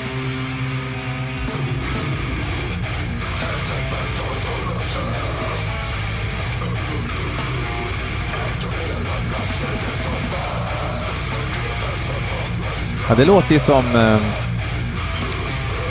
Ja, 13.09 13.15
det 13.15 13.25
låter 13.25 13.53
ju 13.53 13.59
som... 13.59 13.95
Eh, 13.95 14.17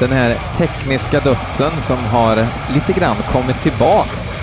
Den 0.00 0.12
här 0.12 0.36
tekniska 0.58 1.20
dödsen 1.20 1.80
som 1.80 1.96
har 1.96 2.46
lite 2.74 2.92
grann 2.92 3.16
kommit 3.32 3.62
tillbaks. 3.62 4.38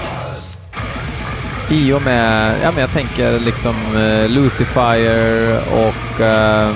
I 1.69 1.93
och 1.93 2.01
med, 2.01 2.55
ja 2.63 2.71
men 2.71 2.82
jag 2.82 2.91
tänker 2.91 3.39
liksom 3.39 3.75
eh, 3.95 4.29
Lucifer 4.29 5.60
och 5.73 6.21
eh, 6.21 6.71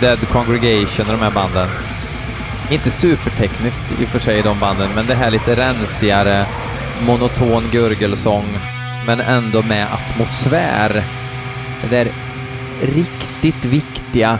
Dead 0.00 0.28
Congregation 0.28 1.06
och 1.06 1.12
de 1.12 1.24
här 1.24 1.30
banden. 1.30 1.68
Inte 2.70 2.90
supertekniskt 2.90 4.00
i 4.00 4.04
och 4.04 4.08
för 4.08 4.18
sig 4.18 4.42
de 4.42 4.58
banden, 4.58 4.88
men 4.94 5.06
det 5.06 5.14
här 5.14 5.30
lite 5.30 5.56
rensigare, 5.56 6.46
monoton 7.06 7.64
gurgelsång, 7.72 8.58
men 9.06 9.20
ändå 9.20 9.62
med 9.62 9.86
atmosfär. 9.92 11.02
Det 11.90 12.04
där 12.04 12.12
riktigt 12.82 13.64
viktiga. 13.64 14.38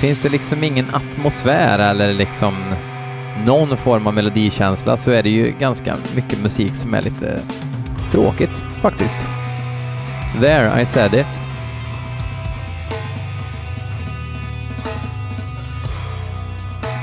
Finns 0.00 0.22
det 0.22 0.28
liksom 0.28 0.64
ingen 0.64 0.94
atmosfär 0.94 1.78
eller 1.78 2.12
liksom 2.12 2.54
någon 3.46 3.76
form 3.76 4.06
av 4.06 4.14
melodikänsla 4.14 4.96
så 4.96 5.10
är 5.10 5.22
det 5.22 5.28
ju 5.28 5.54
ganska 5.58 5.96
mycket 6.16 6.42
musik 6.42 6.74
som 6.74 6.94
är 6.94 7.02
lite 7.02 7.40
tråkigt 8.10 8.62
faktiskt. 8.80 9.18
There, 10.40 10.82
I 10.82 10.86
said 10.86 11.14
it. 11.14 11.26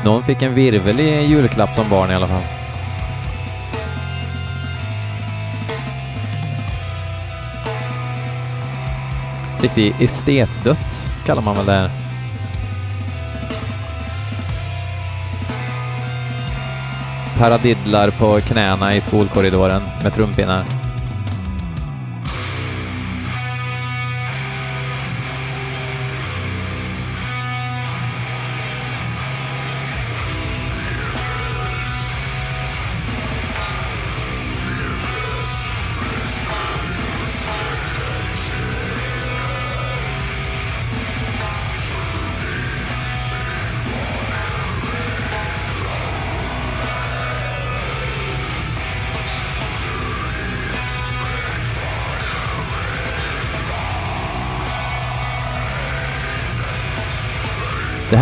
Någon 0.06 0.24
fick 0.24 0.42
en 0.42 0.54
virvel 0.54 1.00
i 1.00 1.14
en 1.14 1.28
julklapp 1.28 1.76
som 1.76 1.90
barn 1.90 2.12
i 2.12 2.16
alla 2.16 2.28
fall. 2.28 2.61
Riktig 9.62 9.96
estetdött, 10.00 11.14
kallar 11.26 11.42
man 11.42 11.56
väl 11.56 11.66
det 11.66 11.72
här. 11.72 11.92
Paradiddlar 17.38 18.10
på 18.10 18.40
knäna 18.40 18.96
i 18.96 19.02
skolkorridoren 19.02 19.84
med 20.04 20.14
trumpinnar. 20.14 20.81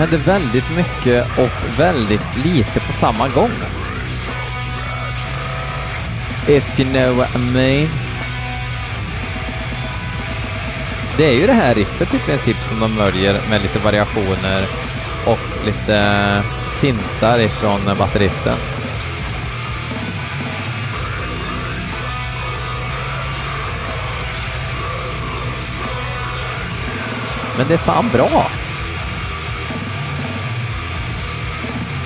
Händer 0.10 0.34
väldigt 0.34 0.70
mycket 0.76 1.28
och 1.38 1.80
väldigt 1.80 2.36
lite 2.46 2.80
på 2.80 2.94
samma 2.94 3.28
gång. 3.28 3.52
If 6.48 6.80
you 6.80 6.90
know 6.90 7.16
what 7.16 7.36
I 7.36 7.40
mean. 7.40 7.90
Det 11.18 11.26
är 11.26 11.34
ju 11.34 11.48
det 11.48 11.54
här 11.54 11.76
riffet 11.76 12.12
typ, 12.12 12.22
i 12.22 12.26
princip 12.26 12.56
som 12.56 12.80
de 12.80 12.96
möljer 12.96 13.42
med 13.50 13.62
lite 13.62 13.80
variationer 13.80 14.66
och 15.26 15.66
lite 15.66 16.44
fintar 16.82 17.40
ifrån 17.40 17.80
batteristen. 18.00 18.58
Men 27.58 27.68
det 27.68 27.74
är 27.74 27.78
fan 27.78 28.10
bra! 28.14 28.52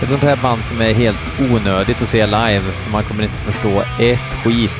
Ett 0.04 0.10
sånt 0.10 0.24
här 0.24 0.36
band 0.36 0.66
som 0.66 0.82
är 0.82 0.94
helt 0.94 1.40
onödigt 1.52 2.02
att 2.02 2.10
se 2.10 2.26
live, 2.26 2.62
för 2.62 2.92
man 2.92 3.04
kommer 3.04 3.24
inte 3.24 3.36
förstå 3.36 3.84
ett 4.00 4.20
skit. 4.20 4.72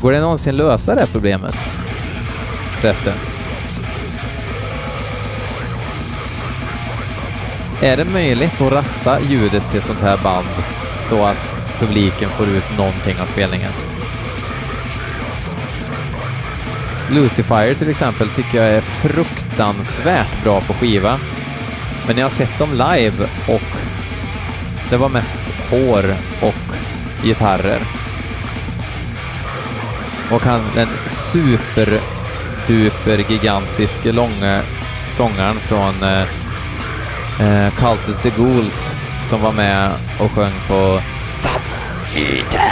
Går 0.00 0.12
det 0.12 0.20
någonsin 0.20 0.56
lösa 0.56 0.94
det 0.94 1.00
här 1.00 1.08
problemet? 1.12 1.54
Förresten. 2.80 3.14
Är 7.82 7.96
det 7.96 8.04
möjligt 8.04 8.60
att 8.60 8.72
ratta 8.72 9.20
ljudet 9.20 9.70
till 9.70 9.82
sånt 9.82 10.00
här 10.00 10.18
band 10.22 10.46
så 11.02 11.24
att 11.24 11.52
publiken 11.78 12.30
får 12.30 12.48
ut 12.48 12.78
någonting 12.78 13.20
av 13.20 13.26
spelningen? 13.26 13.91
Lucifer 17.12 17.74
till 17.74 17.90
exempel 17.90 18.28
tycker 18.28 18.62
jag 18.62 18.74
är 18.74 18.80
fruktansvärt 18.80 20.42
bra 20.44 20.60
på 20.60 20.74
skiva. 20.74 21.18
Men 22.06 22.16
jag 22.16 22.24
har 22.24 22.30
sett 22.30 22.58
dem 22.58 22.70
live 22.70 23.26
och 23.48 23.62
det 24.90 24.96
var 24.96 25.08
mest 25.08 25.50
hår 25.70 26.04
och 26.40 26.76
gitarrer. 27.24 27.80
Och 30.30 30.42
han, 30.42 30.60
den 30.74 30.88
superduper 31.06 31.92
gigantiske 33.30 34.12
långa 34.12 34.62
sångaren 35.10 35.56
från 35.56 36.02
eh, 36.02 36.22
eh 37.40 37.72
Cultus 37.74 38.18
the 38.18 38.30
Ghouls 38.30 38.94
som 39.28 39.40
var 39.40 39.52
med 39.52 39.90
och 40.20 40.30
sjöng 40.30 40.54
på 40.68 41.00
Submeter. 41.22 42.62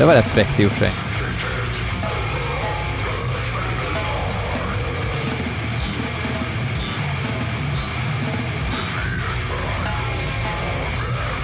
Det 0.00 0.06
var 0.06 0.14
rätt 0.14 0.28
fräckt 0.28 0.60
i 0.60 0.66
och 0.66 0.72
för 0.72 0.78
sig. 0.78 0.90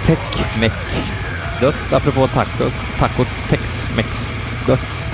Tech-mech. 0.05 0.73
Döds, 1.61 1.93
apropå 1.93 2.27
tacos. 2.27 2.73
Tacos, 2.99 3.27
Tex-mex. 3.49 4.29
Döds. 4.67 5.06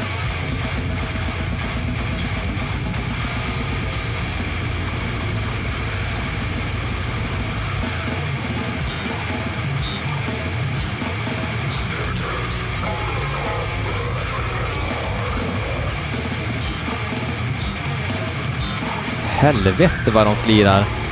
Helvete 19.44 20.12
vad 20.12 20.28
de 20.28 20.36
slirar. 20.36 21.03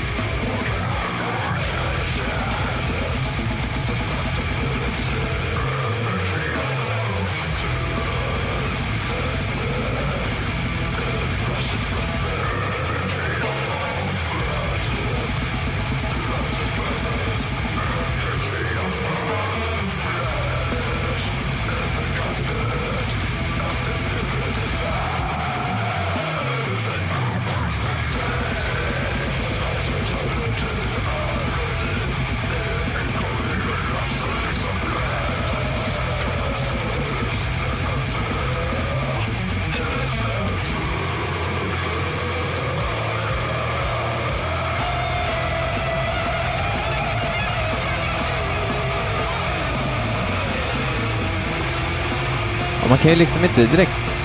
Kan 53.01 53.11
ju 53.11 53.17
liksom 53.17 53.43
inte 53.43 53.65
direkt 53.65 54.17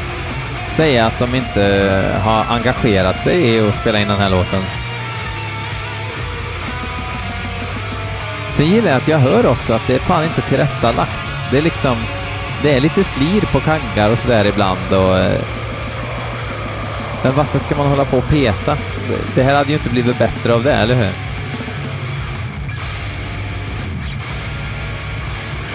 säga 0.68 1.06
att 1.06 1.18
de 1.18 1.34
inte 1.34 1.62
har 2.24 2.44
engagerat 2.56 3.20
sig 3.20 3.46
i 3.46 3.68
att 3.68 3.76
spela 3.76 3.98
in 4.00 4.08
den 4.08 4.18
här 4.18 4.30
låten. 4.30 4.62
Sen 8.52 8.66
gillar 8.66 8.88
jag 8.90 8.96
att 8.96 9.08
jag 9.08 9.18
hör 9.18 9.46
också 9.46 9.72
att 9.72 9.86
det 9.86 9.94
är 9.94 9.98
fan 9.98 10.24
inte 10.24 10.40
tillrättalagt. 10.40 11.32
Det 11.50 11.58
är 11.58 11.62
liksom, 11.62 11.96
det 12.62 12.74
är 12.76 12.80
lite 12.80 13.04
slir 13.04 13.40
på 13.40 13.60
kaggar 13.60 14.10
och 14.10 14.18
sådär 14.18 14.44
ibland 14.44 14.78
och... 14.92 15.18
Eh, 15.18 15.40
men 17.22 17.34
varför 17.34 17.58
ska 17.58 17.76
man 17.76 17.86
hålla 17.86 18.04
på 18.04 18.16
och 18.18 18.28
peta? 18.28 18.74
Det- 18.74 19.34
Det 19.34 19.42
här 19.42 19.54
hade 19.56 19.68
ju 19.68 19.74
inte 19.76 19.90
blivit 19.90 20.18
bättre 20.18 20.54
av 20.54 20.62
det, 20.62 20.72
eller 20.74 20.94
hur? 20.94 21.10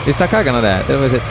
Visst 0.06 0.20
har 0.20 0.28
kaggarna 0.28 0.62
det? 0.62 0.80
Det 0.88 0.96
var 0.98 1.06
ett 1.06 1.30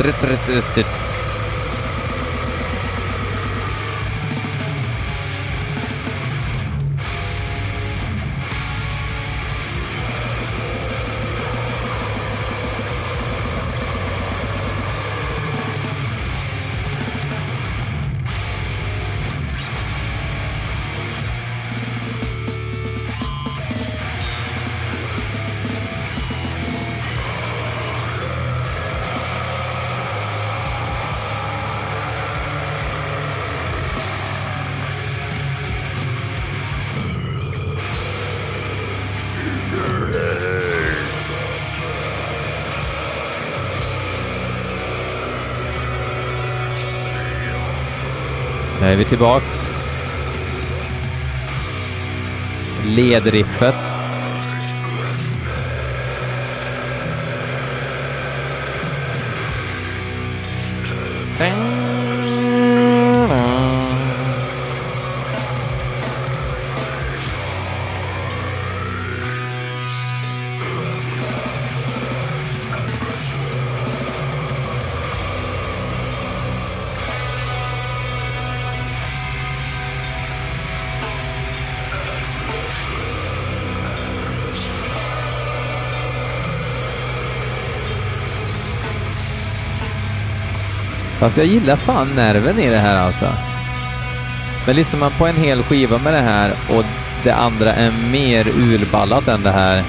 är 48.90 48.96
vi 48.96 49.04
tillbaks. 49.04 49.70
Ledriffet. 52.84 53.99
Fast 91.20 91.38
jag 91.38 91.46
gillar 91.46 91.76
fan 91.76 92.14
nerven 92.16 92.58
i 92.58 92.70
det 92.70 92.78
här 92.78 92.96
alltså. 92.96 93.26
Men 94.66 94.76
lyssnar 94.76 95.00
man 95.00 95.10
på 95.10 95.26
en 95.26 95.36
hel 95.36 95.62
skiva 95.62 95.98
med 95.98 96.12
det 96.12 96.20
här 96.20 96.52
och 96.68 96.84
det 97.24 97.30
andra 97.30 97.72
är 97.72 97.92
mer 98.10 98.48
urballat 98.48 99.28
än 99.28 99.42
det 99.42 99.50
här, 99.50 99.84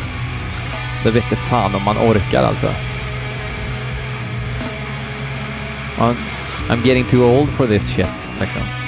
då 1.04 1.12
vet 1.12 1.30
det 1.30 1.36
fan 1.36 1.76
om 1.76 1.84
man 1.84 1.98
orkar 1.98 2.44
alltså. 2.44 2.68
I'm, 5.98 6.16
I'm 6.70 6.88
getting 6.88 7.06
too 7.06 7.24
old 7.24 7.50
for 7.50 7.68
this 7.68 7.88
shit, 7.88 8.30
liksom. 8.40 8.81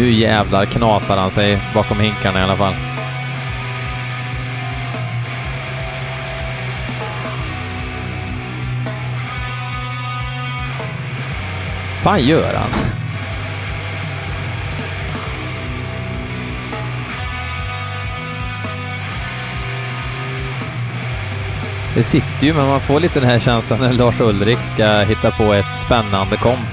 Nu 0.00 0.10
jävlar 0.10 0.64
knasar 0.64 1.16
han 1.16 1.32
sig 1.32 1.58
bakom 1.74 2.00
hinkarna 2.00 2.40
i 2.40 2.42
alla 2.42 2.56
fall. 2.56 2.74
fan 12.02 12.26
gör 12.26 12.54
han? 12.54 12.70
Det 21.94 22.02
sitter 22.02 22.46
ju, 22.46 22.54
men 22.54 22.66
man 22.66 22.80
får 22.80 23.00
lite 23.00 23.20
den 23.20 23.28
här 23.28 23.38
känslan 23.38 23.80
när 23.80 23.92
Lars 23.92 24.20
Ulrik 24.20 24.58
ska 24.58 25.00
hitta 25.00 25.30
på 25.30 25.52
ett 25.52 25.76
spännande 25.86 26.36
komp 26.36 26.68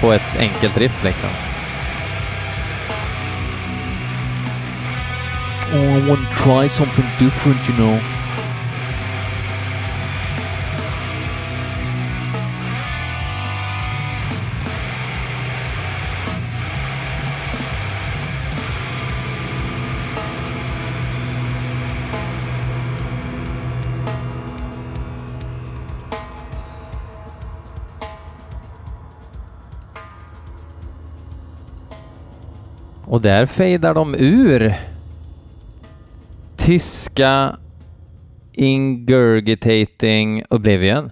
på 0.00 0.12
ett 0.12 0.36
enkelt 0.38 0.78
riff 0.78 1.04
liksom. 1.04 1.51
Oh, 5.74 5.78
I 5.78 6.06
want 6.06 6.20
to 6.20 6.26
try 6.34 6.66
something 6.68 7.06
different, 7.18 7.66
you 7.66 7.74
know. 7.76 7.98
Och 33.04 33.22
där 33.22 33.46
fejdar 33.46 33.94
de 33.94 34.14
ur 34.14 34.91
tyska 36.66 37.56
Ingurgitating 38.52 40.44
Oblivion. 40.50 41.10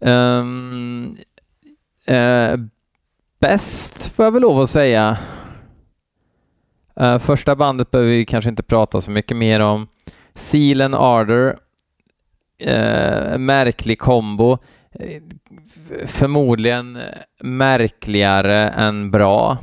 Um, 0.00 1.16
uh, 2.10 2.56
bäst 3.40 4.08
får 4.14 4.24
jag 4.24 4.32
väl 4.32 4.42
lov 4.42 4.60
att 4.60 4.70
säga. 4.70 5.18
Uh, 7.00 7.18
första 7.18 7.56
bandet 7.56 7.90
behöver 7.90 8.10
vi 8.10 8.24
kanske 8.24 8.50
inte 8.50 8.62
prata 8.62 9.00
så 9.00 9.10
mycket 9.10 9.36
mer 9.36 9.60
om. 9.60 9.88
Seal 10.34 10.80
and 10.80 10.94
Ardor. 10.94 11.58
Uh, 12.66 13.38
märklig 13.38 13.98
kombo. 13.98 14.58
Förmodligen 16.06 16.98
märkligare 17.42 18.68
än 18.68 19.10
bra. 19.10 19.58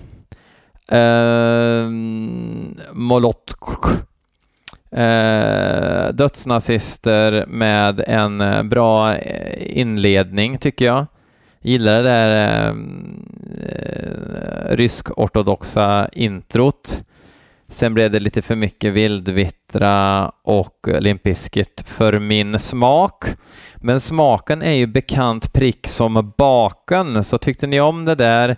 Ehm, 0.92 2.76
uh, 2.80 2.94
Molot 2.94 3.54
eh, 4.94 6.14
dödsnazister 6.14 7.46
med 7.48 8.04
en 8.08 8.42
eh, 8.42 8.64
bra 8.64 9.16
eh, 9.16 9.80
inledning 9.80 10.58
tycker 10.58 10.86
jag. 10.86 11.06
Gillar 11.62 11.96
det 11.96 12.04
där 12.04 12.30
eh, 12.46 12.76
eh, 13.62 14.76
rysk-ortodoxa 14.76 16.10
introt. 16.12 17.02
Sen 17.68 17.94
blev 17.94 18.12
det 18.12 18.20
lite 18.20 18.42
för 18.42 18.56
mycket 18.56 18.94
vildvittra 18.94 20.32
och 20.44 20.88
Limp 21.00 21.24
Bizkit 21.24 21.84
för 21.86 22.20
min 22.20 22.60
smak. 22.60 23.26
Men 23.76 24.00
smaken 24.00 24.62
är 24.62 24.74
ju 24.74 24.88
bekant 24.88 25.54
prick 25.54 25.88
som 25.88 26.34
baken, 26.38 27.24
så 27.24 27.38
tyckte 27.38 27.68
ni 27.68 27.82
om 27.82 28.06
det 28.06 28.16
där 28.16 28.58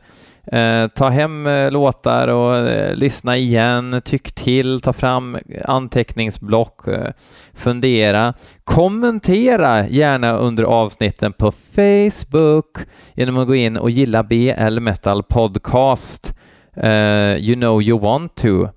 Eh, 0.51 0.87
ta 0.87 1.09
hem 1.09 1.47
eh, 1.47 1.71
låtar 1.71 2.27
och 2.27 2.55
eh, 2.55 2.95
lyssna 2.95 3.37
igen, 3.37 4.01
tyck 4.05 4.31
till, 4.31 4.81
ta 4.81 4.93
fram 4.93 5.37
anteckningsblock, 5.65 6.87
eh, 6.87 7.11
fundera. 7.53 8.33
Kommentera 8.63 9.87
gärna 9.87 10.33
under 10.33 10.63
avsnitten 10.63 11.33
på 11.33 11.51
Facebook 11.51 12.77
genom 13.13 13.37
att 13.37 13.47
gå 13.47 13.55
in 13.55 13.77
och 13.77 13.89
gilla 13.89 14.23
BL 14.23 14.79
Metal 14.79 15.23
Podcast. 15.23 16.33
Eh, 16.75 17.35
you 17.35 17.55
know 17.55 17.81
you 17.81 17.99
want 17.99 18.35
to. 18.35 18.67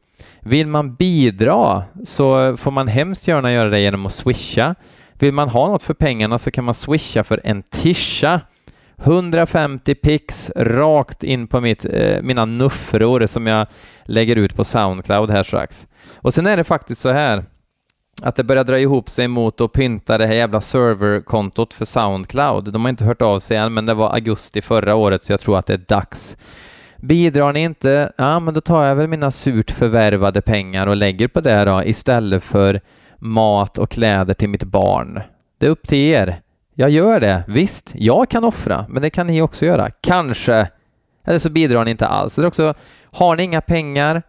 Vill 0.40 0.66
man 0.66 0.94
bidra 0.94 1.82
så 2.04 2.56
får 2.56 2.70
man 2.70 2.88
hemskt 2.88 3.28
gärna 3.28 3.52
göra 3.52 3.68
det 3.68 3.80
genom 3.80 4.06
att 4.06 4.12
swisha. 4.12 4.74
Vill 5.18 5.32
man 5.32 5.48
ha 5.48 5.68
något 5.68 5.82
för 5.82 5.94
pengarna 5.94 6.38
så 6.38 6.50
kan 6.50 6.64
man 6.64 6.74
swisha 6.74 7.24
för 7.24 7.40
en 7.44 7.62
tisha. 7.62 8.40
150 9.02 9.94
pix 9.94 10.50
rakt 10.56 11.24
in 11.24 11.46
på 11.46 11.60
mitt, 11.60 11.84
eh, 11.84 12.22
mina 12.22 12.44
nuffror 12.44 13.26
som 13.26 13.46
jag 13.46 13.66
lägger 14.04 14.36
ut 14.36 14.56
på 14.56 14.64
Soundcloud 14.64 15.30
här 15.30 15.42
strax. 15.42 15.86
Och 16.16 16.34
sen 16.34 16.46
är 16.46 16.56
det 16.56 16.64
faktiskt 16.64 17.00
så 17.00 17.08
här 17.08 17.44
att 18.22 18.36
det 18.36 18.44
börjar 18.44 18.64
dra 18.64 18.78
ihop 18.78 19.08
sig 19.08 19.28
mot 19.28 19.60
att 19.60 19.72
pynta 19.72 20.18
det 20.18 20.26
här 20.26 20.34
jävla 20.34 20.60
serverkontot 20.60 21.74
för 21.74 21.84
Soundcloud. 21.84 22.72
De 22.72 22.82
har 22.82 22.88
inte 22.88 23.04
hört 23.04 23.22
av 23.22 23.40
sig 23.40 23.56
än, 23.56 23.74
men 23.74 23.86
det 23.86 23.94
var 23.94 24.12
augusti 24.12 24.62
förra 24.62 24.94
året, 24.94 25.22
så 25.22 25.32
jag 25.32 25.40
tror 25.40 25.58
att 25.58 25.66
det 25.66 25.72
är 25.72 25.84
dags. 25.88 26.36
Bidrar 26.96 27.52
ni 27.52 27.62
inte, 27.62 28.12
ja 28.16 28.40
men 28.40 28.54
då 28.54 28.60
tar 28.60 28.84
jag 28.84 28.96
väl 28.96 29.06
mina 29.08 29.30
surt 29.30 29.70
förvärvade 29.70 30.40
pengar 30.40 30.86
och 30.86 30.96
lägger 30.96 31.28
på 31.28 31.40
det 31.40 31.64
då, 31.64 31.84
istället 31.84 32.44
för 32.44 32.80
mat 33.18 33.78
och 33.78 33.90
kläder 33.90 34.34
till 34.34 34.48
mitt 34.48 34.64
barn. 34.64 35.20
Det 35.58 35.66
är 35.66 35.70
upp 35.70 35.88
till 35.88 35.98
er. 35.98 36.40
Jag 36.80 36.90
gör 36.90 37.20
det, 37.20 37.44
visst, 37.48 37.92
jag 37.94 38.28
kan 38.28 38.44
offra, 38.44 38.86
men 38.88 39.02
det 39.02 39.10
kan 39.10 39.26
ni 39.26 39.42
också 39.42 39.66
göra. 39.66 39.90
Kanske. 40.00 40.68
Eller 41.24 41.38
så 41.38 41.50
bidrar 41.50 41.84
ni 41.84 41.90
inte 41.90 42.06
alls. 42.06 42.38
Eller 42.38 42.48
också, 42.48 42.74
har 43.04 43.36
ni 43.36 43.42
inga 43.42 43.60
pengar, 43.60 44.22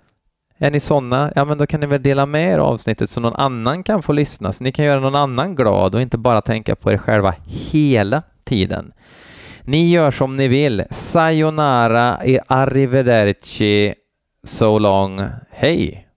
är 0.58 0.72
ni 0.72 0.80
sådana, 0.80 1.32
ja 1.36 1.46
men 1.46 1.58
då 1.58 1.68
kan 1.68 1.80
ni 1.80 1.86
väl 1.86 2.02
dela 2.02 2.26
med 2.26 2.54
er 2.54 2.58
avsnittet 2.58 3.10
så 3.10 3.22
någon 3.22 3.36
annan 3.36 3.84
kan 3.84 4.04
få 4.04 4.14
lyssna, 4.14 4.54
så 4.54 4.64
ni 4.64 4.72
kan 4.72 4.86
göra 4.86 5.00
någon 5.00 5.16
annan 5.16 5.56
glad 5.56 5.96
och 5.96 6.02
inte 6.02 6.18
bara 6.18 6.42
tänka 6.42 6.76
på 6.76 6.92
er 6.92 6.98
själva 6.98 7.36
hela 7.46 8.24
tiden. 8.46 8.92
Ni 9.64 9.90
gör 9.90 10.12
som 10.12 10.38
ni 10.38 10.48
vill. 10.48 10.84
Sayonara, 10.90 12.18
arrivederci, 12.48 13.94
so 14.44 14.80
long, 14.80 15.22
hej! 15.50 16.09